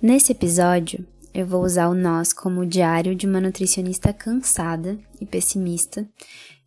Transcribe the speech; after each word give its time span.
Nesse 0.00 0.30
episódio, 0.30 1.04
eu 1.34 1.44
vou 1.44 1.64
usar 1.64 1.88
o 1.88 1.94
nós 1.94 2.32
como 2.32 2.64
diário 2.64 3.16
de 3.16 3.26
uma 3.26 3.40
nutricionista 3.40 4.12
cansada 4.12 4.96
e 5.20 5.26
pessimista 5.26 6.08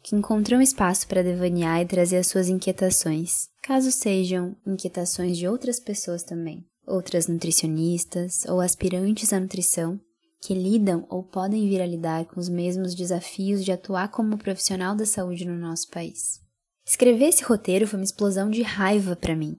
que 0.04 0.17
encontrou 0.17 0.59
um 0.59 0.62
espaço 0.62 1.07
para 1.07 1.23
devanear 1.23 1.80
e 1.80 1.85
trazer 1.85 2.17
as 2.17 2.27
suas 2.27 2.49
inquietações, 2.49 3.48
caso 3.63 3.90
sejam 3.90 4.54
inquietações 4.67 5.38
de 5.38 5.48
outras 5.48 5.80
pessoas 5.80 6.23
também, 6.23 6.66
outras 6.85 7.27
nutricionistas 7.27 8.44
ou 8.49 8.59
aspirantes 8.59 9.32
à 9.32 9.40
nutrição 9.40 9.98
que 10.41 10.54
lidam 10.54 11.07
ou 11.09 11.23
podem 11.23 11.70
vir 11.70 11.82
a 11.82 11.85
lidar 11.85 12.26
com 12.26 12.38
os 12.38 12.49
mesmos 12.49 12.93
desafios 12.93 13.63
de 13.63 13.71
atuar 13.71 14.09
como 14.09 14.38
profissional 14.38 14.93
da 14.93 15.05
saúde 15.05 15.45
no 15.45 15.55
nosso 15.55 15.90
país. 15.90 16.41
Escrever 16.85 17.29
esse 17.29 17.45
roteiro 17.45 17.88
foi 17.88 17.98
uma 17.98 18.04
explosão 18.04 18.49
de 18.49 18.62
raiva 18.62 19.16
para 19.16 19.38
mim, 19.38 19.57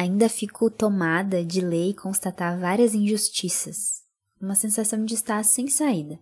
Ainda 0.00 0.30
fico 0.30 0.70
tomada 0.70 1.44
de 1.44 1.60
ler 1.60 1.90
e 1.90 1.94
constatar 1.94 2.58
várias 2.58 2.94
injustiças. 2.94 4.02
Uma 4.40 4.54
sensação 4.54 5.04
de 5.04 5.12
estar 5.12 5.44
sem 5.44 5.68
saída. 5.68 6.18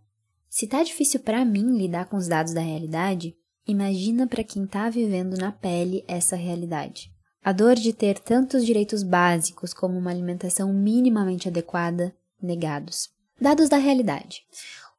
Se 0.51 0.67
tá 0.67 0.83
difícil 0.83 1.20
para 1.20 1.45
mim 1.45 1.79
lidar 1.79 2.07
com 2.07 2.17
os 2.17 2.27
dados 2.27 2.53
da 2.53 2.61
realidade, 2.61 3.37
imagina 3.65 4.27
para 4.27 4.43
quem 4.43 4.67
tá 4.67 4.91
vivendo 4.91 5.37
na 5.37 5.53
pele 5.53 6.05
essa 6.09 6.35
realidade. 6.35 7.12
A 7.41 7.53
dor 7.53 7.77
de 7.77 7.93
ter 7.93 8.19
tantos 8.19 8.67
direitos 8.67 9.05
básicos 9.05 9.73
como 9.73 9.97
uma 9.97 10.11
alimentação 10.11 10.75
minimamente 10.75 11.47
adequada 11.47 12.13
negados. 12.42 13.11
Dados 13.41 13.69
da 13.69 13.77
realidade. 13.77 14.42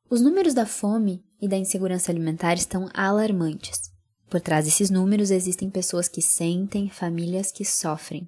Os 0.10 0.22
números 0.22 0.54
da 0.54 0.66
fome 0.66 1.22
e 1.42 1.50
da 1.50 1.58
insegurança 1.58 2.14
alimentar 2.14 2.54
estão 2.54 2.90
alarmantes. 2.94 3.92
Por 4.30 4.40
trás 4.40 4.64
desses 4.64 4.90
números 4.90 5.32
existem 5.32 5.70
pessoas 5.70 6.08
que 6.08 6.22
sentem, 6.22 6.90
famílias 6.90 7.52
que 7.52 7.66
sofrem. 7.66 8.26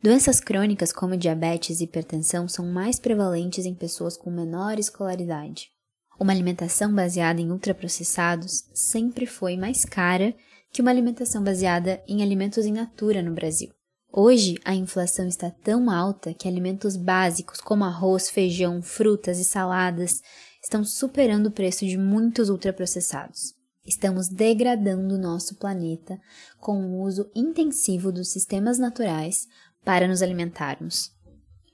Doenças 0.00 0.38
crônicas 0.38 0.92
como 0.92 1.16
diabetes 1.16 1.80
e 1.80 1.84
hipertensão 1.84 2.46
são 2.46 2.64
mais 2.64 3.00
prevalentes 3.00 3.66
em 3.66 3.74
pessoas 3.74 4.16
com 4.16 4.30
menor 4.30 4.78
escolaridade. 4.78 5.72
Uma 6.20 6.32
alimentação 6.32 6.94
baseada 6.94 7.40
em 7.40 7.50
ultraprocessados 7.50 8.68
sempre 8.72 9.26
foi 9.26 9.56
mais 9.56 9.84
cara 9.84 10.36
que 10.72 10.80
uma 10.80 10.92
alimentação 10.92 11.42
baseada 11.42 12.00
em 12.06 12.22
alimentos 12.22 12.64
in 12.64 12.74
natura 12.74 13.22
no 13.22 13.34
Brasil. 13.34 13.70
Hoje, 14.12 14.56
a 14.64 14.72
inflação 14.72 15.26
está 15.26 15.50
tão 15.50 15.90
alta 15.90 16.32
que 16.32 16.46
alimentos 16.46 16.96
básicos 16.96 17.60
como 17.60 17.84
arroz, 17.84 18.30
feijão, 18.30 18.80
frutas 18.80 19.40
e 19.40 19.44
saladas 19.44 20.22
estão 20.62 20.84
superando 20.84 21.46
o 21.46 21.52
preço 21.52 21.84
de 21.84 21.98
muitos 21.98 22.50
ultraprocessados. 22.50 23.58
Estamos 23.88 24.28
degradando 24.28 25.16
nosso 25.16 25.54
planeta 25.54 26.20
com 26.60 26.84
o 26.84 27.02
uso 27.02 27.30
intensivo 27.34 28.12
dos 28.12 28.28
sistemas 28.28 28.78
naturais 28.78 29.48
para 29.88 30.06
nos 30.06 30.20
alimentarmos, 30.20 31.14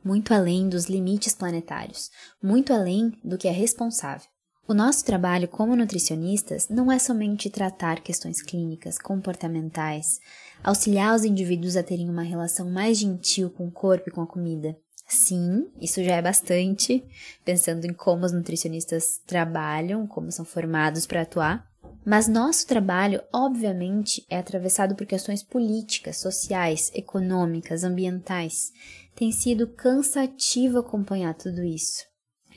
muito 0.04 0.32
além 0.32 0.68
dos 0.68 0.84
limites 0.84 1.34
planetários, 1.34 2.12
muito 2.40 2.72
além 2.72 3.12
do 3.24 3.36
que 3.36 3.48
é 3.48 3.50
responsável. 3.50 4.28
O 4.68 4.72
nosso 4.72 5.04
trabalho 5.04 5.48
como 5.48 5.74
nutricionistas 5.74 6.68
não 6.68 6.92
é 6.92 6.98
somente 7.00 7.50
tratar 7.50 8.04
questões 8.04 8.40
clínicas, 8.40 8.98
comportamentais, 8.98 10.20
auxiliar 10.62 11.12
os 11.16 11.24
indivíduos 11.24 11.76
a 11.76 11.82
terem 11.82 12.08
uma 12.08 12.22
relação 12.22 12.70
mais 12.70 12.98
gentil 12.98 13.50
com 13.50 13.66
o 13.66 13.72
corpo 13.72 14.08
e 14.08 14.12
com 14.12 14.20
a 14.20 14.28
comida. 14.28 14.76
Sim, 15.08 15.66
isso 15.80 16.00
já 16.04 16.14
é 16.14 16.22
bastante, 16.22 17.04
pensando 17.44 17.84
em 17.84 17.92
como 17.92 18.24
os 18.24 18.32
nutricionistas 18.32 19.20
trabalham, 19.26 20.06
como 20.06 20.30
são 20.30 20.44
formados 20.44 21.04
para 21.04 21.22
atuar. 21.22 21.68
Mas 22.04 22.28
nosso 22.28 22.66
trabalho, 22.66 23.22
obviamente, 23.32 24.26
é 24.28 24.38
atravessado 24.38 24.94
por 24.94 25.06
questões 25.06 25.42
políticas, 25.42 26.18
sociais, 26.18 26.90
econômicas, 26.94 27.82
ambientais. 27.82 28.72
Tem 29.16 29.32
sido 29.32 29.68
cansativo 29.68 30.78
acompanhar 30.78 31.34
tudo 31.34 31.62
isso. 31.62 32.04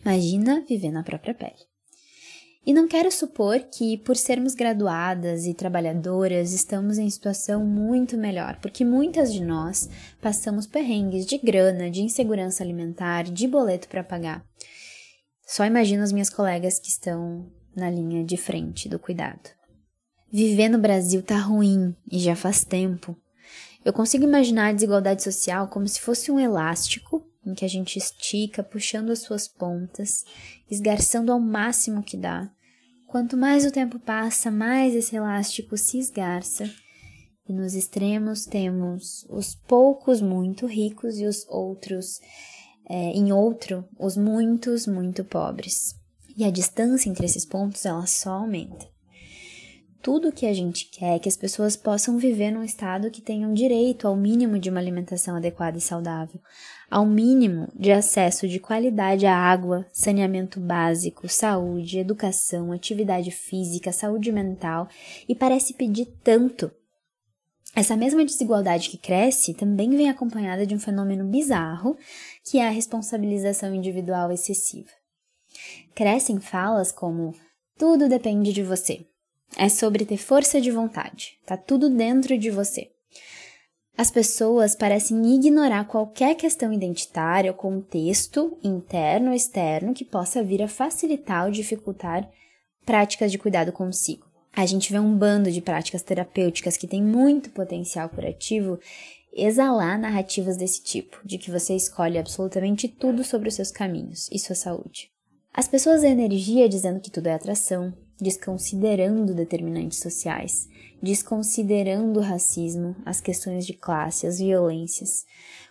Imagina 0.02 0.66
viver 0.68 0.92
na 0.92 1.02
própria 1.04 1.34
pele. 1.34 1.68
E 2.66 2.74
não 2.74 2.86
quero 2.86 3.10
supor 3.10 3.62
que, 3.62 3.98
por 4.00 4.18
sermos 4.18 4.54
graduadas 4.54 5.46
e 5.46 5.54
trabalhadoras, 5.54 6.52
estamos 6.52 6.98
em 6.98 7.10
situação 7.10 7.66
muito 7.66 8.18
melhor, 8.18 8.60
porque 8.62 8.84
muitas 8.84 9.32
de 9.32 9.42
nós 9.42 9.90
passamos 10.22 10.68
perrengues 10.68 11.26
de 11.26 11.38
grana, 11.38 11.90
de 11.90 12.02
insegurança 12.02 12.62
alimentar, 12.62 13.24
de 13.24 13.48
boleto 13.48 13.88
para 13.88 14.04
pagar. 14.04 14.46
Só 15.46 15.64
imagino 15.64 16.04
as 16.04 16.12
minhas 16.12 16.30
colegas 16.30 16.78
que 16.78 16.90
estão 16.90 17.50
na 17.78 17.90
linha 17.90 18.24
de 18.24 18.36
frente 18.36 18.90
do 18.90 18.98
cuidado. 18.98 19.50
Viver 20.32 20.68
no 20.68 20.80
Brasil 20.80 21.22
tá 21.22 21.38
ruim 21.38 21.96
e 22.12 22.20
já 22.20 22.36
faz 22.36 22.66
tempo. 22.66 23.16
Eu 23.86 23.94
consigo 23.94 24.26
imaginar 24.26 24.68
a 24.68 24.74
desigualdade 24.74 25.24
social 25.24 25.68
como 25.70 25.88
se 25.88 26.02
fosse 26.02 26.32
um 26.32 26.40
elástico 26.40 27.24
em 27.46 27.54
que 27.54 27.64
a 27.64 27.68
gente 27.68 27.98
estica, 27.98 28.62
puxando 28.62 29.12
as 29.12 29.20
suas 29.20 29.48
pontas, 29.48 30.26
esgarçando 30.70 31.32
ao 31.32 31.40
máximo 31.40 32.04
que 32.04 32.18
dá. 32.18 32.52
Quanto 33.08 33.38
mais 33.38 33.66
o 33.66 33.72
tempo 33.72 33.98
passa, 34.00 34.52
mais 34.52 34.94
esse 34.94 35.16
elástico 35.16 35.78
se 35.78 35.98
esgarça. 35.98 36.70
E 37.48 37.54
nos 37.54 37.74
extremos 37.74 38.46
temos 38.46 39.26
os 39.30 39.56
poucos 39.56 40.20
muito 40.20 40.66
ricos 40.66 41.18
e 41.18 41.26
os 41.26 41.48
outros, 41.48 42.20
é, 42.90 43.12
em 43.12 43.32
outro, 43.32 43.88
os 43.98 44.18
muitos 44.18 44.86
muito 44.86 45.24
pobres. 45.24 45.97
E 46.38 46.46
a 46.46 46.52
distância 46.52 47.10
entre 47.10 47.26
esses 47.26 47.44
pontos 47.44 47.84
ela 47.84 48.06
só 48.06 48.34
aumenta. 48.34 48.88
Tudo 50.04 50.32
que 50.32 50.46
a 50.46 50.54
gente 50.54 50.86
quer 50.86 51.16
é 51.16 51.20
que 51.20 51.28
as 51.28 51.36
pessoas 51.36 51.76
possam 51.76 52.18
viver 52.18 52.52
num 52.52 52.64
estado 52.64 53.10
que 53.10 53.22
tenham 53.22 53.54
direito 53.54 54.08
ao 54.08 54.16
mínimo 54.16 54.60
de 54.60 54.70
uma 54.70 54.80
alimentação 54.80 55.36
adequada 55.36 55.78
e 55.78 55.82
saudável, 55.82 56.40
ao 56.90 57.06
mínimo 57.06 57.68
de 57.76 57.92
acesso 57.92 58.48
de 58.48 58.60
qualidade 58.60 59.26
à 59.26 59.36
água, 59.36 59.86
saneamento 59.92 60.60
básico, 60.60 61.28
saúde, 61.28 61.98
educação, 61.98 62.72
atividade 62.72 63.32
física, 63.32 63.92
saúde 63.92 64.32
mental, 64.32 64.88
e 65.28 65.34
parece 65.34 65.74
pedir 65.74 66.06
tanto. 66.24 66.72
Essa 67.76 67.98
mesma 67.98 68.24
desigualdade 68.24 68.90
que 68.90 68.98
cresce 68.98 69.54
também 69.54 69.90
vem 69.90 70.10
acompanhada 70.10 70.66
de 70.66 70.74
um 70.74 70.80
fenômeno 70.80 71.26
bizarro, 71.26 71.98
que 72.44 72.60
é 72.60 72.68
a 72.68 72.72
responsabilização 72.72 73.74
individual 73.74 74.32
excessiva. 74.32 74.97
Crescem 75.98 76.40
falas 76.40 76.92
como 76.92 77.34
tudo 77.76 78.08
depende 78.08 78.54
de 78.54 78.62
você. 78.62 79.08
É 79.58 79.68
sobre 79.68 80.06
ter 80.06 80.18
força 80.18 80.62
de 80.62 80.70
vontade. 80.70 81.40
Tá 81.44 81.58
tudo 81.58 81.90
dentro 81.90 82.38
de 82.38 82.52
você. 82.52 82.92
As 83.98 84.12
pessoas 84.12 84.76
parecem 84.76 85.34
ignorar 85.34 85.88
qualquer 85.88 86.36
questão 86.36 86.72
identitária 86.72 87.50
ou 87.50 87.58
contexto 87.58 88.56
interno 88.64 89.30
ou 89.30 89.36
externo 89.36 89.92
que 89.92 90.06
possa 90.06 90.44
vir 90.44 90.62
a 90.62 90.68
facilitar 90.68 91.46
ou 91.46 91.52
dificultar 91.52 92.30
práticas 92.86 93.32
de 93.32 93.40
cuidado 93.40 93.72
consigo. 93.72 94.28
A 94.54 94.68
gente 94.68 94.92
vê 94.92 95.00
um 95.00 95.18
bando 95.18 95.52
de 95.52 95.62
práticas 95.62 96.04
terapêuticas 96.04 96.78
que 96.78 96.86
tem 96.86 97.02
muito 97.02 97.50
potencial 97.50 98.08
curativo 98.08 98.80
exalar 99.34 99.98
narrativas 99.98 100.58
desse 100.58 100.84
tipo, 100.84 101.20
de 101.26 101.40
que 101.40 101.50
você 101.50 101.76
escolhe 101.76 102.20
absolutamente 102.20 102.88
tudo 102.88 103.24
sobre 103.24 103.50
os 103.50 103.56
seus 103.56 103.72
caminhos 103.72 104.30
e 104.32 104.38
sua 104.38 104.56
saúde. 104.56 105.17
As 105.58 105.68
pessoas 105.68 106.04
dão 106.04 106.12
energia 106.12 106.70
dizendo 106.70 107.00
que 107.00 107.10
tudo 107.10 107.26
é 107.26 107.34
atração, 107.34 107.92
desconsiderando 108.22 109.34
determinantes 109.34 109.98
sociais, 109.98 110.70
desconsiderando 111.02 112.20
o 112.20 112.22
racismo, 112.22 112.96
as 113.04 113.20
questões 113.20 113.66
de 113.66 113.74
classe, 113.74 114.28
as 114.28 114.38
violências. 114.38 115.26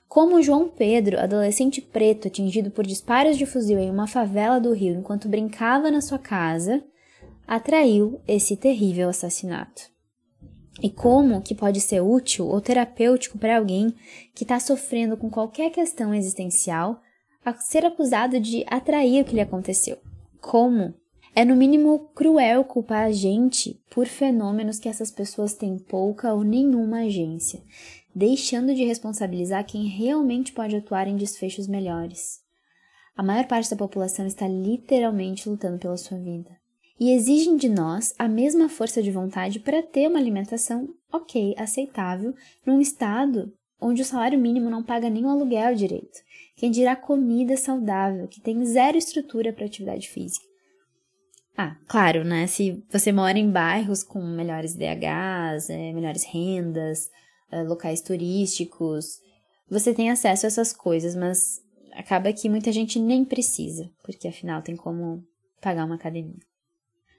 Como 0.08 0.42
João 0.42 0.68
Pedro, 0.68 1.20
adolescente 1.20 1.80
preto 1.80 2.26
atingido 2.26 2.68
por 2.68 2.84
disparos 2.84 3.38
de 3.38 3.46
fuzil 3.46 3.78
em 3.78 3.88
uma 3.88 4.08
favela 4.08 4.58
do 4.58 4.72
Rio 4.72 4.98
enquanto 4.98 5.28
brincava 5.28 5.88
na 5.88 6.00
sua 6.00 6.18
casa, 6.18 6.82
atraiu 7.46 8.20
esse 8.26 8.56
terrível 8.56 9.08
assassinato. 9.08 9.82
E 10.82 10.90
como 10.90 11.40
que 11.40 11.54
pode 11.54 11.80
ser 11.80 12.00
útil 12.00 12.48
ou 12.48 12.60
terapêutico 12.60 13.38
para 13.38 13.56
alguém 13.56 13.94
que 14.34 14.42
está 14.42 14.58
sofrendo 14.58 15.16
com 15.16 15.30
qualquer 15.30 15.70
questão 15.70 16.12
existencial 16.12 17.00
a 17.46 17.54
ser 17.54 17.86
acusado 17.86 18.40
de 18.40 18.64
atrair 18.66 19.22
o 19.22 19.24
que 19.24 19.36
lhe 19.36 19.40
aconteceu. 19.40 19.98
Como? 20.40 20.92
É 21.32 21.44
no 21.44 21.54
mínimo 21.54 22.10
cruel 22.12 22.64
culpar 22.64 23.04
a 23.04 23.12
gente 23.12 23.80
por 23.88 24.06
fenômenos 24.06 24.80
que 24.80 24.88
essas 24.88 25.12
pessoas 25.12 25.54
têm 25.54 25.78
pouca 25.78 26.34
ou 26.34 26.42
nenhuma 26.42 27.02
agência. 27.02 27.62
deixando 28.12 28.74
de 28.74 28.82
responsabilizar 28.82 29.66
quem 29.66 29.86
realmente 29.86 30.50
pode 30.50 30.74
atuar 30.74 31.06
em 31.06 31.16
desfechos 31.16 31.68
melhores. 31.68 32.40
A 33.14 33.22
maior 33.22 33.46
parte 33.46 33.68
da 33.68 33.76
população 33.76 34.26
está 34.26 34.48
literalmente 34.48 35.46
lutando 35.46 35.78
pela 35.78 35.98
sua 35.98 36.16
vida. 36.16 36.50
E 36.98 37.12
exigem 37.12 37.58
de 37.58 37.68
nós 37.68 38.14
a 38.18 38.26
mesma 38.26 38.70
força 38.70 39.02
de 39.02 39.10
vontade 39.10 39.60
para 39.60 39.82
ter 39.82 40.08
uma 40.08 40.18
alimentação 40.18 40.88
ok, 41.12 41.54
aceitável, 41.58 42.34
num 42.64 42.80
estado 42.80 43.52
onde 43.78 44.00
o 44.00 44.04
salário 44.04 44.38
mínimo 44.38 44.70
não 44.70 44.82
paga 44.82 45.10
nem 45.10 45.26
o 45.26 45.28
aluguel 45.28 45.74
direito. 45.74 46.24
Quem 46.56 46.70
dirá 46.70 46.96
comida 46.96 47.56
saudável, 47.56 48.26
que 48.26 48.40
tem 48.40 48.64
zero 48.64 48.96
estrutura 48.96 49.52
para 49.52 49.66
atividade 49.66 50.08
física. 50.08 50.44
Ah, 51.56 51.76
claro, 51.86 52.24
né? 52.24 52.46
Se 52.46 52.82
você 52.90 53.12
mora 53.12 53.38
em 53.38 53.50
bairros 53.50 54.02
com 54.02 54.22
melhores 54.22 54.74
DHs, 54.74 55.70
é, 55.70 55.92
melhores 55.92 56.24
rendas, 56.24 57.08
é, 57.50 57.62
locais 57.62 58.00
turísticos, 58.00 59.18
você 59.68 59.94
tem 59.94 60.10
acesso 60.10 60.46
a 60.46 60.48
essas 60.48 60.72
coisas, 60.72 61.14
mas 61.14 61.60
acaba 61.92 62.32
que 62.32 62.48
muita 62.48 62.72
gente 62.72 62.98
nem 62.98 63.24
precisa, 63.24 63.90
porque 64.02 64.28
afinal 64.28 64.62
tem 64.62 64.76
como 64.76 65.22
pagar 65.60 65.84
uma 65.84 65.94
academia. 65.94 66.40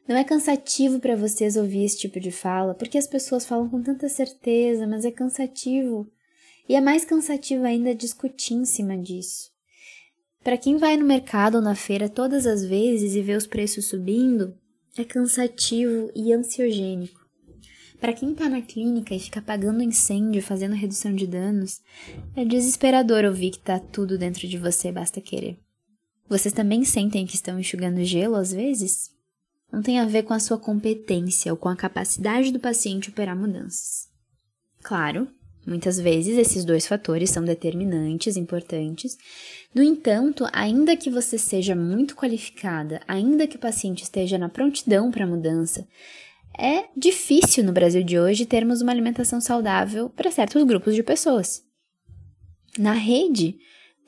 Não 0.08 0.16
é 0.16 0.24
cansativo 0.24 1.00
para 1.00 1.16
vocês 1.16 1.58
ouvir 1.58 1.84
esse 1.84 1.98
tipo 1.98 2.20
de 2.20 2.32
fala, 2.32 2.74
porque 2.74 2.98
as 2.98 3.08
pessoas 3.08 3.46
falam 3.46 3.70
com 3.70 3.82
tanta 3.82 4.08
certeza, 4.08 4.88
mas 4.88 5.04
é 5.04 5.12
cansativo 5.12 6.08
e 6.68 6.76
é 6.76 6.82
mais 6.82 7.06
cansativo 7.06 7.64
ainda 7.64 7.96
discutir 7.96 8.54
em 8.54 8.66
cima 8.66 8.98
disso. 8.98 9.50
Para 10.44 10.58
quem 10.58 10.78
vai 10.78 10.96
no 10.96 11.06
mercado 11.06 11.56
ou 11.56 11.62
na 11.62 11.76
feira 11.76 12.08
todas 12.08 12.46
as 12.46 12.64
vezes 12.64 13.16
e 13.16 13.22
vê 13.22 13.36
os 13.36 13.46
preços 13.46 13.90
subindo, 13.90 14.56
é 14.98 15.04
cansativo 15.04 16.10
e 16.16 16.32
ansiogênico. 16.34 17.20
Para 18.00 18.14
quem 18.14 18.32
está 18.32 18.48
na 18.48 18.62
clínica 18.62 19.16
e 19.16 19.20
fica 19.20 19.40
apagando 19.40 19.82
incêndio, 19.82 20.42
fazendo 20.42 20.76
redução 20.76 21.14
de 21.14 21.26
danos, 21.26 21.82
é 22.36 22.46
desesperador 22.46 23.26
ouvir 23.26 23.52
que 23.52 23.58
está 23.58 23.80
tudo 23.80 24.18
dentro 24.18 24.48
de 24.48 24.58
você, 24.58 24.92
basta 24.92 25.20
querer. 25.20 25.60
Vocês 26.30 26.54
também 26.54 26.84
sentem 26.84 27.26
que 27.26 27.36
estão 27.36 27.60
enxugando 27.60 28.04
gelo 28.04 28.36
às 28.36 28.52
vezes? 28.52 29.10
Não 29.72 29.82
tem 29.82 30.00
a 30.00 30.06
ver 30.06 30.24
com 30.24 30.34
a 30.34 30.40
sua 30.40 30.58
competência 30.58 31.52
ou 31.52 31.58
com 31.58 31.70
a 31.70 31.76
capacidade 31.76 32.52
do 32.52 32.60
paciente 32.60 33.10
operar 33.10 33.36
mudanças. 33.36 34.08
Claro, 34.82 35.28
Muitas 35.68 36.00
vezes 36.00 36.38
esses 36.38 36.64
dois 36.64 36.88
fatores 36.88 37.30
são 37.30 37.44
determinantes, 37.44 38.38
importantes. 38.38 39.18
No 39.76 39.84
entanto, 39.84 40.48
ainda 40.54 40.96
que 40.96 41.10
você 41.10 41.38
seja 41.38 41.76
muito 41.76 42.16
qualificada, 42.16 43.02
ainda 43.06 43.46
que 43.46 43.58
o 43.58 43.60
paciente 43.60 44.02
esteja 44.02 44.38
na 44.38 44.48
prontidão 44.48 45.12
para 45.12 45.26
a 45.26 45.28
mudança, 45.28 45.86
é 46.58 46.86
difícil 46.96 47.66
no 47.66 47.74
Brasil 47.74 48.02
de 48.02 48.18
hoje 48.18 48.46
termos 48.46 48.82
uma 48.82 48.94
alimentação 48.94 49.42
saudável 49.42 50.10
para 50.10 50.32
certos 50.32 50.64
grupos 50.64 50.96
de 50.96 51.04
pessoas. 51.04 51.62
Na 52.80 52.94
rede, 52.94 53.58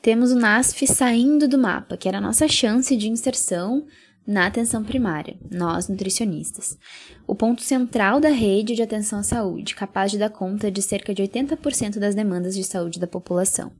temos 0.01 0.31
o 0.31 0.39
NASF 0.39 0.87
saindo 0.87 1.45
do 1.45 1.57
mapa, 1.57 1.97
que 1.97 2.07
era 2.07 2.19
a 2.19 2.21
nossa 2.21 2.47
chance 2.47 2.95
de 2.95 3.09
inserção 3.09 3.85
na 4.25 4.45
atenção 4.45 4.83
primária, 4.83 5.37
nós 5.49 5.87
nutricionistas. 5.87 6.77
O 7.25 7.33
ponto 7.33 7.61
central 7.61 8.19
da 8.19 8.29
rede 8.29 8.75
de 8.75 8.81
atenção 8.83 9.19
à 9.19 9.23
saúde, 9.23 9.75
capaz 9.75 10.11
de 10.11 10.17
dar 10.17 10.29
conta 10.29 10.71
de 10.71 10.81
cerca 10.81 11.13
de 11.13 11.23
80% 11.23 11.97
das 11.97 12.13
demandas 12.13 12.55
de 12.55 12.63
saúde 12.63 12.99
da 12.99 13.07
população. 13.07 13.71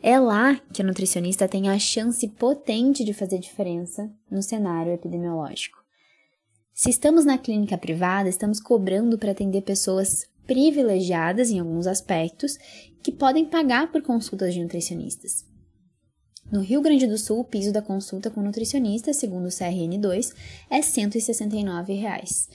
É 0.00 0.18
lá 0.18 0.60
que 0.72 0.80
a 0.80 0.84
nutricionista 0.84 1.48
tem 1.48 1.68
a 1.68 1.78
chance 1.78 2.26
potente 2.28 3.04
de 3.04 3.12
fazer 3.12 3.38
diferença 3.38 4.08
no 4.30 4.42
cenário 4.42 4.92
epidemiológico. 4.92 5.78
Se 6.72 6.90
estamos 6.90 7.24
na 7.24 7.36
clínica 7.36 7.76
privada, 7.76 8.28
estamos 8.28 8.60
cobrando 8.60 9.18
para 9.18 9.32
atender 9.32 9.62
pessoas 9.62 10.24
privilegiadas 10.46 11.50
em 11.50 11.58
alguns 11.58 11.88
aspectos 11.88 12.56
que 13.02 13.10
podem 13.10 13.44
pagar 13.44 13.90
por 13.90 14.02
consultas 14.02 14.54
de 14.54 14.62
nutricionistas. 14.62 15.44
No 16.50 16.60
Rio 16.62 16.80
Grande 16.80 17.06
do 17.06 17.18
Sul, 17.18 17.40
o 17.40 17.44
piso 17.44 17.70
da 17.72 17.82
consulta 17.82 18.30
com 18.30 18.40
nutricionista, 18.40 19.12
segundo 19.12 19.46
o 19.46 19.50
CRN2, 19.50 20.34
é 20.70 20.80
169 20.80 21.92
reais. 21.92 22.48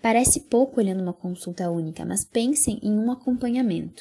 Parece 0.00 0.40
pouco 0.40 0.80
olhando 0.80 1.02
uma 1.02 1.12
consulta 1.12 1.68
única, 1.68 2.04
mas 2.04 2.24
pensem 2.24 2.78
em 2.80 2.92
um 2.92 3.10
acompanhamento. 3.10 4.00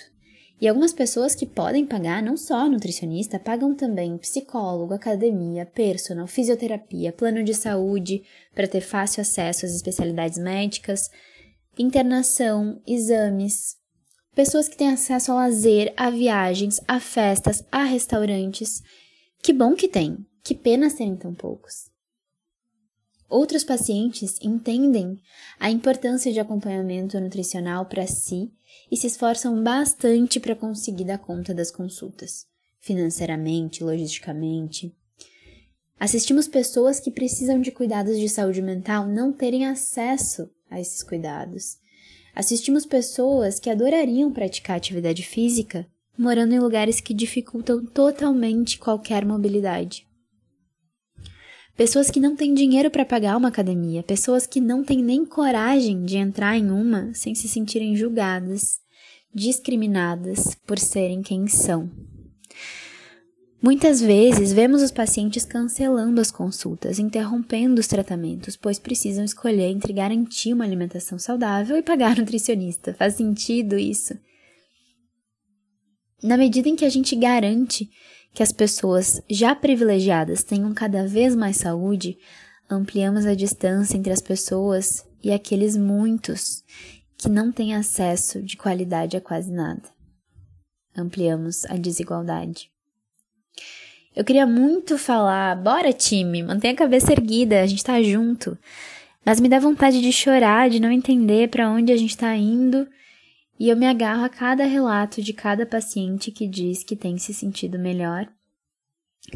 E 0.62 0.68
algumas 0.68 0.94
pessoas 0.94 1.34
que 1.34 1.48
podem 1.48 1.88
pagar 1.88 2.22
não 2.22 2.38
só 2.38 2.70
nutricionista, 2.70 3.40
pagam 3.40 3.74
também 3.74 4.16
psicólogo, 4.18 4.94
academia, 4.94 5.66
personal, 5.66 6.28
fisioterapia, 6.28 7.12
plano 7.12 7.44
de 7.44 7.54
saúde 7.56 8.22
para 8.54 8.68
ter 8.68 8.82
fácil 8.82 9.22
acesso 9.22 9.66
às 9.66 9.74
especialidades 9.74 10.38
médicas, 10.38 11.10
internação, 11.78 12.80
exames, 12.86 13.76
pessoas 14.36 14.70
que 14.70 14.78
têm 14.78 14.90
acesso 14.90 15.32
ao 15.32 15.40
lazer, 15.40 15.92
a 15.98 16.12
viagens, 16.12 16.80
a 16.88 17.00
festas, 17.00 17.66
a 17.72 17.84
restaurantes 17.84 18.84
que 19.46 19.54
bom 19.54 19.76
que 19.76 19.88
tem, 19.88 20.26
que 20.44 20.56
pena 20.56 20.90
serem 20.90 21.16
tão 21.16 21.32
poucos. 21.32 21.92
Outros 23.30 23.64
pacientes 23.64 24.40
entendem 24.42 25.20
a 25.60 25.70
importância 25.70 26.34
de 26.34 26.40
acompanhamento 26.40 27.20
nutricional 27.20 27.86
para 27.86 28.08
si 28.08 28.52
e 28.90 28.98
se 28.98 29.06
esforçam 29.06 29.62
bastante 29.62 30.40
para 30.40 30.56
conseguir 30.56 31.04
dar 31.04 31.20
conta 31.20 31.54
das 31.54 31.70
consultas, 31.70 32.48
financeiramente, 32.80 33.84
logisticamente. 33.84 34.92
Assistimos 36.00 36.48
pessoas 36.48 37.00
que 37.00 37.12
precisam 37.12 37.62
de 37.62 37.70
cuidados 37.70 38.18
de 38.18 38.28
saúde 38.28 38.64
mental 38.64 39.08
não 39.08 39.32
terem 39.32 39.68
acesso 39.68 40.50
a 40.72 40.82
esses 40.82 41.04
cuidados. 41.04 41.78
Assistimos 42.34 42.84
pessoas 42.84 43.60
que 43.60 43.70
adorariam 43.70 44.34
praticar 44.34 44.78
atividade 44.78 45.22
física, 45.22 45.88
morando 46.18 46.54
em 46.54 46.60
lugares 46.60 47.00
que 47.00 47.14
dificultam 47.14 47.86
totalmente 47.86 48.78
qualquer 48.78 49.26
mobilidade. 49.26 50.06
Pessoas 51.78 52.10
que 52.10 52.22
não 52.22 52.36
têm 52.38 52.54
dinheiro 52.54 52.90
para 52.90 53.04
pagar 53.04 53.36
uma 53.36 53.50
academia, 53.50 54.02
pessoas 54.02 54.48
que 54.48 54.62
não 54.62 54.82
têm 54.82 55.04
nem 55.04 55.26
coragem 55.26 56.06
de 56.06 56.16
entrar 56.16 56.58
em 56.58 56.72
uma 56.72 57.14
sem 57.14 57.36
se 57.36 57.50
sentirem 57.50 57.96
julgadas, 57.98 58.80
discriminadas 59.34 60.56
por 60.66 60.80
serem 60.80 61.22
quem 61.22 61.48
são. 61.48 61.92
Muitas 63.62 64.00
vezes 64.00 64.54
vemos 64.54 64.82
os 64.82 64.92
pacientes 64.92 65.44
cancelando 65.44 66.22
as 66.22 66.32
consultas, 66.32 67.00
interrompendo 67.00 67.82
os 67.82 67.88
tratamentos, 67.88 68.56
pois 68.56 68.80
precisam 68.80 69.26
escolher 69.26 69.70
entre 69.72 69.92
garantir 69.92 70.54
uma 70.54 70.64
alimentação 70.64 71.20
saudável 71.20 71.76
e 71.76 71.82
pagar 71.82 72.16
nutricionista. 72.16 72.94
Faz 72.94 73.16
sentido 73.16 73.78
isso? 73.78 74.14
Na 76.24 76.38
medida 76.38 76.70
em 76.70 76.76
que 76.76 76.86
a 76.86 76.90
gente 76.90 77.16
garante 77.16 77.90
que 78.34 78.44
as 78.44 78.52
pessoas 78.52 79.22
já 79.30 79.56
privilegiadas 79.56 80.44
tenham 80.44 80.74
cada 80.74 81.08
vez 81.08 81.36
mais 81.36 81.58
saúde, 81.58 82.18
ampliamos 82.70 83.26
a 83.26 83.34
distância 83.34 83.98
entre 83.98 84.12
as 84.12 84.22
pessoas 84.22 85.06
e 85.24 85.32
aqueles 85.32 85.78
muitos 85.78 86.64
que 87.18 87.30
não 87.30 87.52
têm 87.52 87.76
acesso 87.76 88.42
de 88.42 88.58
qualidade 88.58 89.16
a 89.16 89.22
quase 89.22 89.52
nada. 89.52 89.84
Ampliamos 90.96 91.66
a 91.66 91.76
desigualdade. 91.76 92.70
Eu 94.16 94.24
queria 94.24 94.48
muito 94.48 94.98
falar, 94.98 95.56
bora 95.56 95.92
time, 95.92 96.42
mantenha 96.42 96.74
a 96.74 96.78
cabeça 96.78 97.12
erguida, 97.12 97.62
a 97.62 97.68
gente 97.68 97.84
tá 97.84 98.02
junto. 98.02 98.58
Mas 99.26 99.40
me 99.40 99.50
dá 99.50 99.60
vontade 99.60 100.02
de 100.02 100.12
chorar, 100.12 100.70
de 100.70 100.80
não 100.80 100.92
entender 100.92 101.50
para 101.50 101.70
onde 101.70 101.92
a 101.92 101.98
gente 101.98 102.18
tá 102.18 102.36
indo 102.36 102.88
e 103.60 103.70
eu 103.70 103.78
me 103.78 103.86
agarro 103.86 104.26
a 104.26 104.30
cada 104.30 104.66
relato 104.66 105.22
de 105.22 105.34
cada 105.34 105.66
paciente 105.66 106.32
que 106.32 106.48
diz 106.48 106.84
que 106.84 106.96
tem 106.96 107.18
se 107.18 107.34
sentido 107.34 107.80
melhor, 107.80 108.28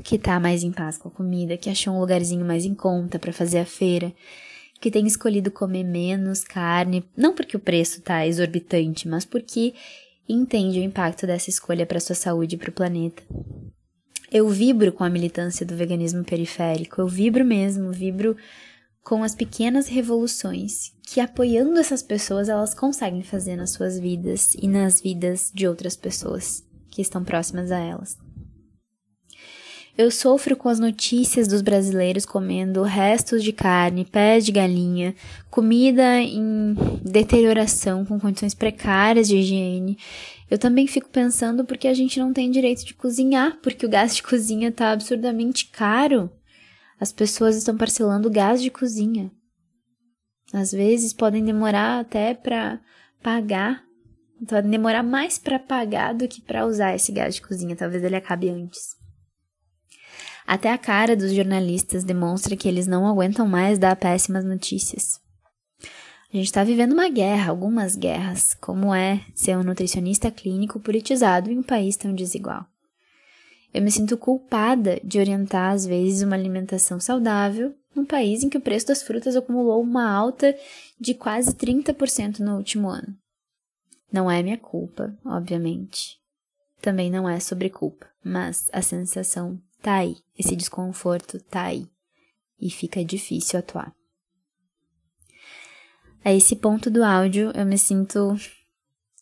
que 0.04 0.18
tá 0.18 0.40
mais 0.40 0.64
em 0.64 0.72
paz 0.72 0.98
com 0.98 1.08
a 1.08 1.12
comida, 1.12 1.58
que 1.58 1.70
achou 1.70 1.94
um 1.94 2.00
lugarzinho 2.00 2.46
mais 2.46 2.66
em 2.66 2.76
conta 2.76 3.18
para 3.18 3.34
fazer 3.34 3.60
a 3.60 3.66
feira, 3.66 4.14
que 4.80 4.92
tem 4.92 5.06
escolhido 5.08 5.52
comer 5.52 5.84
menos 5.84 6.44
carne, 6.44 7.04
não 7.16 7.34
porque 7.34 7.58
o 7.58 7.60
preço 7.60 8.02
tá 8.02 8.26
exorbitante, 8.26 9.08
mas 9.08 9.26
porque 9.26 9.74
entende 10.28 10.80
o 10.80 10.84
impacto 10.84 11.26
dessa 11.26 11.50
escolha 11.50 11.86
para 11.86 12.00
sua 12.00 12.16
saúde 12.16 12.56
e 12.56 12.58
para 12.58 12.70
o 12.70 12.74
planeta. 12.74 13.24
Eu 14.32 14.48
vibro 14.48 14.92
com 14.92 15.04
a 15.04 15.10
militância 15.10 15.66
do 15.66 15.76
veganismo 15.76 16.24
periférico, 16.24 17.02
eu 17.02 17.08
vibro 17.08 17.44
mesmo, 17.44 17.92
vibro 17.92 18.38
com 19.10 19.24
as 19.24 19.34
pequenas 19.34 19.88
revoluções 19.88 20.94
que 21.02 21.20
apoiando 21.20 21.80
essas 21.80 22.04
pessoas 22.04 22.48
elas 22.48 22.76
conseguem 22.76 23.24
fazer 23.24 23.56
nas 23.56 23.72
suas 23.72 23.98
vidas 23.98 24.54
e 24.54 24.68
nas 24.68 25.02
vidas 25.02 25.52
de 25.52 25.68
outras 25.68 25.96
pessoas 25.96 26.64
que 26.92 27.02
estão 27.02 27.24
próximas 27.24 27.72
a 27.72 27.80
elas. 27.80 28.16
Eu 29.98 30.12
sofro 30.12 30.56
com 30.56 30.70
as 30.70 30.78
notícias 30.78 31.48
dos 31.48 31.64
brasileiros 31.64 32.24
comendo 32.24 32.84
restos 32.84 33.44
de 33.44 33.52
carne, 33.52 34.06
pés 34.06 34.46
de 34.46 34.52
galinha, 34.52 35.16
comida 35.50 36.22
em 36.22 36.76
deterioração 37.04 38.06
com 38.06 38.20
condições 38.20 38.54
precárias 38.54 39.28
de 39.28 39.38
higiene. 39.38 39.98
Eu 40.52 40.60
também 40.60 40.86
fico 40.86 41.10
pensando 41.10 41.66
porque 41.66 41.88
a 41.88 41.96
gente 41.96 42.20
não 42.20 42.32
tem 42.32 42.52
direito 42.52 42.86
de 42.86 42.94
cozinhar, 42.94 43.58
porque 43.64 43.88
o 43.88 43.90
gás 43.90 44.16
de 44.16 44.22
cozinha 44.22 44.70
está 44.70 44.92
absurdamente 44.92 45.66
caro. 45.66 46.30
As 47.00 47.12
pessoas 47.12 47.56
estão 47.56 47.78
parcelando 47.78 48.30
gás 48.30 48.62
de 48.62 48.70
cozinha. 48.70 49.32
Às 50.52 50.72
vezes 50.72 51.14
podem 51.14 51.44
demorar 51.46 52.00
até 52.00 52.34
para 52.34 52.80
pagar 53.22 53.84
Então 54.42 54.62
vai 54.62 54.70
demorar 54.70 55.04
mais 55.04 55.38
para 55.38 55.60
pagar 55.60 56.14
do 56.14 56.28
que 56.28 56.42
para 56.42 56.66
usar 56.66 56.96
esse 56.96 57.12
gás 57.12 57.36
de 57.36 57.42
cozinha. 57.42 57.76
Talvez 57.76 58.04
ele 58.04 58.16
acabe 58.16 58.50
antes. 58.50 58.98
Até 60.48 60.72
a 60.72 60.78
cara 60.78 61.16
dos 61.16 61.32
jornalistas 61.34 62.04
demonstra 62.04 62.56
que 62.56 62.68
eles 62.68 62.88
não 62.88 63.06
aguentam 63.06 63.48
mais 63.48 63.78
dar 63.78 63.96
péssimas 63.96 64.44
notícias. 64.44 65.20
A 66.32 66.38
gente 66.38 66.46
está 66.46 66.64
vivendo 66.64 66.94
uma 66.94 67.10
guerra, 67.10 67.50
algumas 67.50 67.96
guerras, 67.96 68.54
como 68.62 68.94
é 68.94 69.26
ser 69.36 69.58
um 69.58 69.64
nutricionista 69.64 70.30
clínico 70.30 70.80
politizado 70.80 71.52
em 71.52 71.58
um 71.58 71.64
país 71.64 71.98
tão 71.98 72.14
desigual. 72.14 72.66
Eu 73.74 73.82
me 73.82 73.92
sinto 73.92 74.18
culpada 74.18 75.00
de 75.04 75.20
orientar, 75.20 75.74
às 75.74 75.86
vezes, 75.86 76.22
uma 76.22 76.36
alimentação 76.36 77.00
saudável 77.00 77.76
num 77.96 78.06
país 78.06 78.44
em 78.44 78.50
que 78.50 78.58
o 78.58 78.62
preço 78.62 78.88
das 78.88 79.04
frutas 79.04 79.36
acumulou 79.36 79.82
uma 79.82 80.10
alta 80.10 80.56
de 81.00 81.14
quase 81.14 81.54
30% 81.54 82.40
no 82.40 82.58
último 82.58 82.90
ano. 82.90 83.16
Não 84.12 84.30
é 84.30 84.42
minha 84.42 84.58
culpa, 84.58 85.16
obviamente. 85.24 86.20
Também 86.82 87.12
não 87.12 87.30
é 87.30 87.40
sobre 87.40 87.70
culpa, 87.70 88.08
mas 88.24 88.70
a 88.74 88.82
sensação 88.82 89.62
tá 89.82 89.96
aí, 89.96 90.18
esse 90.38 90.56
desconforto 90.56 91.40
tá 91.42 91.64
aí 91.64 91.88
e 92.60 92.70
fica 92.70 93.04
difícil 93.04 93.60
atuar. 93.60 93.94
A 96.24 96.34
esse 96.34 96.56
ponto 96.56 96.90
do 96.90 97.04
áudio 97.04 97.52
eu 97.56 97.66
me 97.66 97.78
sinto 97.78 98.36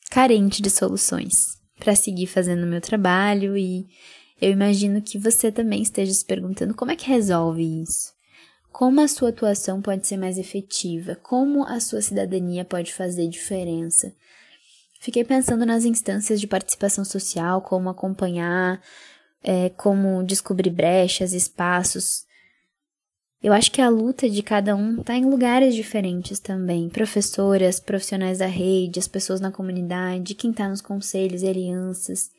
carente 0.10 0.62
de 0.62 0.70
soluções 0.70 1.58
para 1.78 1.96
seguir 1.96 2.28
fazendo 2.28 2.66
meu 2.66 2.82
trabalho 2.82 3.56
e 3.58 3.88
eu 4.40 4.52
imagino 4.52 5.02
que 5.02 5.18
você 5.18 5.52
também 5.52 5.82
esteja 5.82 6.14
se 6.14 6.24
perguntando 6.24 6.74
como 6.74 6.92
é 6.92 6.96
que 6.96 7.08
resolve 7.08 7.82
isso. 7.82 8.14
Como 8.72 9.02
a 9.02 9.08
sua 9.08 9.30
atuação 9.30 9.82
pode 9.82 10.06
ser 10.06 10.18
mais 10.18 10.38
efetiva? 10.38 11.16
Como 11.16 11.64
a 11.64 11.80
sua 11.80 12.02
cidadania 12.02 12.64
pode 12.64 12.94
fazer 12.94 13.28
diferença? 13.28 14.14
Fiquei 15.00 15.24
pensando 15.24 15.66
nas 15.66 15.86
instâncias 15.86 16.40
de 16.40 16.46
participação 16.46 17.04
social, 17.04 17.62
como 17.62 17.90
acompanhar, 17.90 18.80
é, 19.44 19.70
como 19.70 20.24
descobrir 20.24 20.70
brechas, 20.70 21.34
espaços. 21.34 22.26
Eu 23.42 23.54
acho 23.54 23.72
que 23.72 23.82
a 23.82 23.90
luta 23.90 24.30
de 24.30 24.44
cada 24.44 24.76
um 24.76 25.00
está 25.00 25.16
em 25.16 25.26
lugares 25.26 25.74
diferentes 25.74 26.40
também. 26.40 26.90
Professoras, 26.90 27.80
profissionais 27.80 28.40
da 28.40 28.48
rede, 28.48 29.00
as 29.00 29.08
pessoas 29.08 29.40
na 29.40 29.52
comunidade, 29.52 30.36
quem 30.36 30.52
está 30.52 30.68
nos 30.70 30.82
conselhos 30.82 31.42
e 31.42 31.48
alianças. 31.48 32.30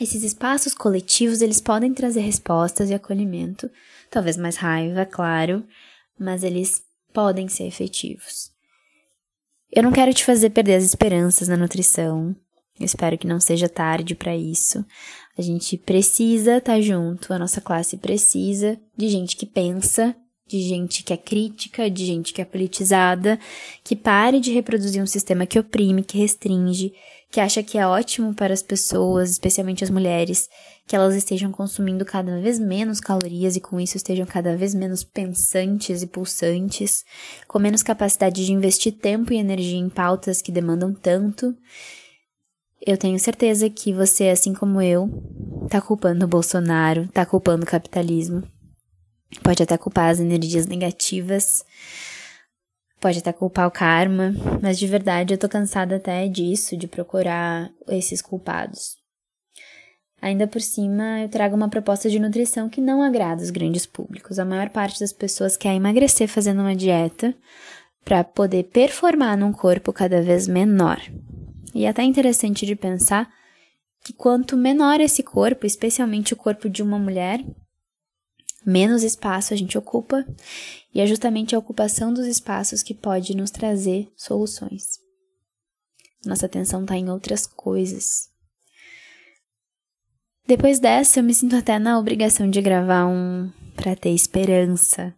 Esses 0.00 0.22
espaços 0.22 0.74
coletivos, 0.74 1.42
eles 1.42 1.60
podem 1.60 1.92
trazer 1.92 2.20
respostas 2.20 2.90
e 2.90 2.94
acolhimento, 2.94 3.70
talvez 4.10 4.36
mais 4.36 4.56
raiva, 4.56 5.04
claro, 5.04 5.64
mas 6.18 6.42
eles 6.42 6.82
podem 7.12 7.48
ser 7.48 7.64
efetivos. 7.64 8.50
Eu 9.70 9.82
não 9.82 9.92
quero 9.92 10.12
te 10.12 10.24
fazer 10.24 10.50
perder 10.50 10.74
as 10.74 10.84
esperanças 10.84 11.48
na 11.48 11.56
nutrição. 11.56 12.34
Eu 12.78 12.84
espero 12.84 13.16
que 13.16 13.26
não 13.26 13.40
seja 13.40 13.68
tarde 13.68 14.14
para 14.14 14.36
isso. 14.36 14.84
A 15.36 15.42
gente 15.42 15.76
precisa 15.78 16.58
estar 16.58 16.74
tá 16.74 16.80
junto, 16.80 17.32
a 17.32 17.38
nossa 17.38 17.60
classe 17.60 17.96
precisa 17.96 18.78
de 18.96 19.08
gente 19.08 19.36
que 19.36 19.46
pensa, 19.46 20.14
de 20.46 20.60
gente 20.60 21.02
que 21.02 21.12
é 21.12 21.16
crítica, 21.16 21.90
de 21.90 22.04
gente 22.04 22.34
que 22.34 22.42
é 22.42 22.44
politizada, 22.44 23.38
que 23.82 23.96
pare 23.96 24.40
de 24.40 24.52
reproduzir 24.52 25.02
um 25.02 25.06
sistema 25.06 25.46
que 25.46 25.58
oprime, 25.58 26.02
que 26.02 26.18
restringe, 26.18 26.92
que 27.32 27.40
acha 27.40 27.62
que 27.62 27.78
é 27.78 27.86
ótimo 27.86 28.34
para 28.34 28.52
as 28.52 28.62
pessoas, 28.62 29.30
especialmente 29.30 29.82
as 29.82 29.88
mulheres, 29.88 30.50
que 30.86 30.94
elas 30.94 31.14
estejam 31.14 31.50
consumindo 31.50 32.04
cada 32.04 32.38
vez 32.38 32.58
menos 32.58 33.00
calorias 33.00 33.56
e 33.56 33.60
com 33.60 33.80
isso 33.80 33.96
estejam 33.96 34.26
cada 34.26 34.54
vez 34.54 34.74
menos 34.74 35.02
pensantes 35.02 36.02
e 36.02 36.06
pulsantes, 36.06 37.06
com 37.48 37.58
menos 37.58 37.82
capacidade 37.82 38.44
de 38.44 38.52
investir 38.52 38.92
tempo 38.92 39.32
e 39.32 39.38
energia 39.38 39.78
em 39.78 39.88
pautas 39.88 40.42
que 40.42 40.52
demandam 40.52 40.92
tanto. 40.92 41.56
Eu 42.86 42.98
tenho 42.98 43.18
certeza 43.18 43.70
que 43.70 43.94
você, 43.94 44.28
assim 44.28 44.52
como 44.52 44.82
eu, 44.82 45.08
tá 45.70 45.80
culpando 45.80 46.26
o 46.26 46.28
Bolsonaro, 46.28 47.08
tá 47.08 47.24
culpando 47.24 47.64
o 47.64 47.68
capitalismo. 47.68 48.42
Pode 49.42 49.62
até 49.62 49.78
culpar 49.78 50.10
as 50.10 50.20
energias 50.20 50.66
negativas 50.66 51.64
Pode 53.02 53.18
até 53.18 53.32
culpar 53.32 53.66
o 53.66 53.70
karma, 53.72 54.32
mas 54.62 54.78
de 54.78 54.86
verdade 54.86 55.34
eu 55.34 55.38
tô 55.38 55.48
cansada 55.48 55.96
até 55.96 56.28
disso, 56.28 56.76
de 56.76 56.86
procurar 56.86 57.68
esses 57.88 58.22
culpados. 58.22 58.96
Ainda 60.20 60.46
por 60.46 60.60
cima, 60.60 61.20
eu 61.20 61.28
trago 61.28 61.56
uma 61.56 61.68
proposta 61.68 62.08
de 62.08 62.20
nutrição 62.20 62.68
que 62.68 62.80
não 62.80 63.02
agrada 63.02 63.42
os 63.42 63.50
grandes 63.50 63.84
públicos. 63.84 64.38
A 64.38 64.44
maior 64.44 64.70
parte 64.70 65.00
das 65.00 65.12
pessoas 65.12 65.56
quer 65.56 65.74
emagrecer 65.74 66.28
fazendo 66.28 66.60
uma 66.60 66.76
dieta 66.76 67.34
para 68.04 68.22
poder 68.22 68.68
performar 68.72 69.36
num 69.36 69.52
corpo 69.52 69.92
cada 69.92 70.22
vez 70.22 70.46
menor. 70.46 71.00
E 71.74 71.86
é 71.86 71.88
até 71.88 72.04
interessante 72.04 72.64
de 72.64 72.76
pensar 72.76 73.28
que 74.04 74.12
quanto 74.12 74.56
menor 74.56 75.00
esse 75.00 75.24
corpo, 75.24 75.66
especialmente 75.66 76.34
o 76.34 76.36
corpo 76.36 76.70
de 76.70 76.84
uma 76.84 77.00
mulher, 77.00 77.44
menos 78.64 79.02
espaço 79.02 79.52
a 79.52 79.56
gente 79.56 79.76
ocupa, 79.76 80.24
e 80.94 81.00
é 81.00 81.06
justamente 81.06 81.54
a 81.54 81.58
ocupação 81.58 82.12
dos 82.12 82.26
espaços 82.26 82.82
que 82.82 82.94
pode 82.94 83.36
nos 83.36 83.50
trazer 83.50 84.10
soluções. 84.16 85.00
Nossa 86.24 86.46
atenção 86.46 86.82
está 86.82 86.96
em 86.96 87.10
outras 87.10 87.46
coisas. 87.46 88.30
Depois 90.46 90.78
dessa, 90.78 91.20
eu 91.20 91.24
me 91.24 91.34
sinto 91.34 91.56
até 91.56 91.78
na 91.78 91.98
obrigação 91.98 92.48
de 92.50 92.60
gravar 92.60 93.06
um 93.06 93.50
para 93.74 93.96
ter 93.96 94.10
esperança. 94.10 95.14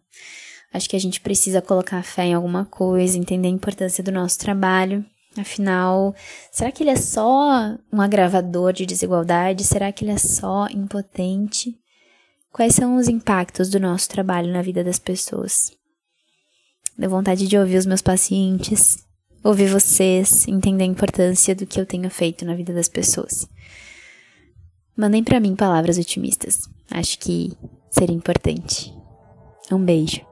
Acho 0.71 0.89
que 0.89 0.95
a 0.95 0.99
gente 0.99 1.21
precisa 1.21 1.61
colocar 1.61 2.03
fé 2.03 2.25
em 2.25 2.33
alguma 2.33 2.65
coisa, 2.65 3.17
entender 3.17 3.47
a 3.47 3.51
importância 3.51 4.03
do 4.03 4.11
nosso 4.11 4.37
trabalho. 4.39 5.05
Afinal, 5.37 6.15
será 6.51 6.71
que 6.71 6.83
ele 6.83 6.91
é 6.91 6.95
só 6.95 7.75
um 7.91 8.01
agravador 8.01 8.71
de 8.71 8.85
desigualdade? 8.85 9.63
Será 9.63 9.91
que 9.91 10.05
ele 10.05 10.11
é 10.11 10.17
só 10.17 10.67
impotente? 10.69 11.77
Quais 12.55 12.73
são 12.73 12.95
os 12.95 13.09
impactos 13.09 13.69
do 13.69 13.81
nosso 13.81 14.07
trabalho 14.07 14.49
na 14.49 14.61
vida 14.61 14.81
das 14.81 14.97
pessoas? 14.97 15.73
Deu 16.97 17.09
vontade 17.09 17.49
de 17.49 17.57
ouvir 17.57 17.75
os 17.75 17.85
meus 17.85 18.01
pacientes, 18.01 18.97
ouvir 19.43 19.67
vocês, 19.67 20.47
entender 20.47 20.85
a 20.85 20.87
importância 20.87 21.53
do 21.53 21.65
que 21.65 21.77
eu 21.77 21.85
tenho 21.85 22.09
feito 22.09 22.45
na 22.45 22.55
vida 22.55 22.73
das 22.73 22.87
pessoas. 22.87 23.45
Mandem 24.95 25.21
para 25.21 25.41
mim 25.41 25.53
palavras 25.53 25.97
otimistas. 25.97 26.61
Acho 26.89 27.19
que 27.19 27.51
seria 27.91 28.15
importante. 28.15 28.89
Um 29.69 29.83
beijo. 29.83 30.25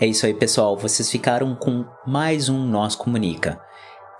É 0.00 0.06
isso 0.06 0.24
aí, 0.24 0.32
pessoal. 0.32 0.74
Vocês 0.78 1.10
ficaram 1.10 1.54
com 1.54 1.84
mais 2.06 2.48
um 2.48 2.64
Nós 2.64 2.94
Comunica. 2.94 3.60